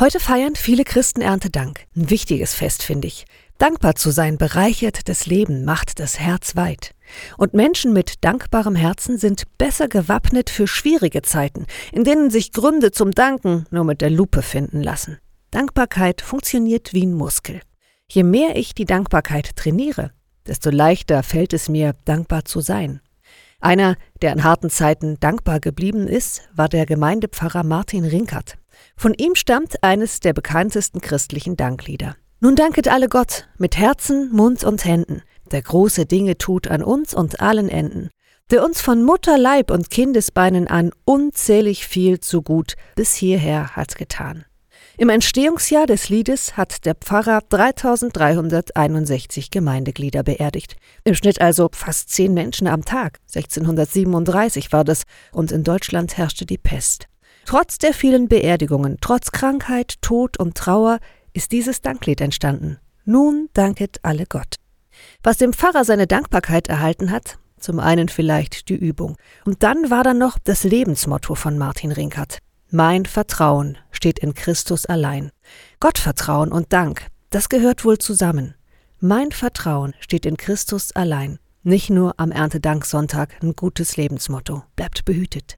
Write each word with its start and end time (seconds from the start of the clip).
Heute 0.00 0.18
feiern 0.18 0.56
viele 0.56 0.82
Christen 0.82 1.20
Erntedank. 1.20 1.86
Ein 1.94 2.10
wichtiges 2.10 2.52
Fest, 2.52 2.82
finde 2.82 3.06
ich. 3.06 3.26
Dankbar 3.58 3.94
zu 3.94 4.10
sein 4.10 4.38
bereichert 4.38 5.08
das 5.08 5.26
Leben, 5.26 5.64
macht 5.64 6.00
das 6.00 6.18
Herz 6.18 6.56
weit. 6.56 6.96
Und 7.38 7.54
Menschen 7.54 7.92
mit 7.92 8.24
dankbarem 8.24 8.74
Herzen 8.74 9.18
sind 9.18 9.44
besser 9.56 9.86
gewappnet 9.86 10.50
für 10.50 10.66
schwierige 10.66 11.22
Zeiten, 11.22 11.66
in 11.92 12.02
denen 12.02 12.30
sich 12.30 12.50
Gründe 12.50 12.90
zum 12.90 13.12
Danken 13.12 13.66
nur 13.70 13.84
mit 13.84 14.00
der 14.00 14.10
Lupe 14.10 14.42
finden 14.42 14.82
lassen. 14.82 15.18
Dankbarkeit 15.52 16.22
funktioniert 16.22 16.92
wie 16.92 17.06
ein 17.06 17.14
Muskel. 17.14 17.60
Je 18.10 18.24
mehr 18.24 18.56
ich 18.56 18.74
die 18.74 18.86
Dankbarkeit 18.86 19.54
trainiere, 19.54 20.10
desto 20.48 20.70
leichter 20.70 21.22
fällt 21.22 21.52
es 21.52 21.68
mir, 21.68 21.94
dankbar 22.04 22.44
zu 22.44 22.60
sein. 22.60 23.00
Einer, 23.60 23.94
der 24.22 24.32
in 24.32 24.42
harten 24.42 24.70
Zeiten 24.70 25.20
dankbar 25.20 25.60
geblieben 25.60 26.08
ist, 26.08 26.42
war 26.52 26.68
der 26.68 26.84
Gemeindepfarrer 26.84 27.62
Martin 27.62 28.04
Rinkert. 28.04 28.56
Von 28.96 29.14
ihm 29.14 29.34
stammt 29.34 29.82
eines 29.82 30.20
der 30.20 30.32
bekanntesten 30.32 31.00
christlichen 31.00 31.56
Danklieder. 31.56 32.16
Nun 32.40 32.56
danket 32.56 32.88
alle 32.88 33.08
Gott 33.08 33.48
mit 33.58 33.78
Herzen, 33.78 34.30
Mund 34.32 34.64
und 34.64 34.84
Händen, 34.84 35.22
der 35.50 35.62
große 35.62 36.06
Dinge 36.06 36.36
tut 36.36 36.68
an 36.68 36.82
uns 36.82 37.14
und 37.14 37.40
allen 37.40 37.68
Enden, 37.68 38.10
der 38.50 38.64
uns 38.64 38.80
von 38.80 39.02
Mutter, 39.02 39.38
Leib 39.38 39.70
und 39.70 39.90
Kindesbeinen 39.90 40.68
an 40.68 40.90
unzählig 41.04 41.86
viel 41.86 42.20
zu 42.20 42.42
gut 42.42 42.74
bis 42.96 43.14
hierher 43.14 43.76
hat 43.76 43.96
getan. 43.96 44.44
Im 44.96 45.08
Entstehungsjahr 45.08 45.86
des 45.86 46.08
Liedes 46.08 46.56
hat 46.56 46.84
der 46.84 46.94
Pfarrer 46.94 47.40
3361 47.48 49.50
Gemeindeglieder 49.50 50.22
beerdigt. 50.22 50.76
Im 51.02 51.14
Schnitt 51.14 51.40
also 51.40 51.68
fast 51.72 52.10
zehn 52.10 52.32
Menschen 52.32 52.68
am 52.68 52.84
Tag. 52.84 53.18
1637 53.34 54.70
war 54.70 54.84
das 54.84 55.02
und 55.32 55.50
in 55.50 55.64
Deutschland 55.64 56.16
herrschte 56.16 56.46
die 56.46 56.58
Pest. 56.58 57.08
Trotz 57.44 57.78
der 57.78 57.92
vielen 57.92 58.28
Beerdigungen, 58.28 58.98
trotz 59.00 59.30
Krankheit, 59.30 59.96
Tod 60.00 60.38
und 60.38 60.56
Trauer 60.56 60.98
ist 61.32 61.52
dieses 61.52 61.82
Danklied 61.82 62.20
entstanden. 62.20 62.78
Nun 63.04 63.48
danket 63.52 63.98
alle 64.02 64.24
Gott. 64.26 64.56
Was 65.22 65.36
dem 65.36 65.52
Pfarrer 65.52 65.84
seine 65.84 66.06
Dankbarkeit 66.06 66.68
erhalten 66.68 67.10
hat, 67.10 67.38
zum 67.58 67.80
einen 67.80 68.08
vielleicht 68.08 68.68
die 68.68 68.76
Übung. 68.76 69.16
Und 69.44 69.62
dann 69.62 69.90
war 69.90 70.04
da 70.04 70.14
noch 70.14 70.38
das 70.38 70.64
Lebensmotto 70.64 71.34
von 71.34 71.58
Martin 71.58 71.92
Rinkert. 71.92 72.38
Mein 72.70 73.06
Vertrauen 73.06 73.78
steht 73.90 74.18
in 74.18 74.34
Christus 74.34 74.86
allein. 74.86 75.30
Gottvertrauen 75.80 76.50
und 76.50 76.72
Dank, 76.72 77.06
das 77.30 77.48
gehört 77.48 77.84
wohl 77.84 77.98
zusammen. 77.98 78.54
Mein 79.00 79.32
Vertrauen 79.32 79.94
steht 80.00 80.24
in 80.26 80.36
Christus 80.36 80.92
allein. 80.92 81.38
Nicht 81.62 81.90
nur 81.90 82.14
am 82.18 82.30
Erntedanksonntag 82.30 83.42
ein 83.42 83.54
gutes 83.54 83.96
Lebensmotto. 83.96 84.62
Bleibt 84.76 85.04
behütet. 85.04 85.52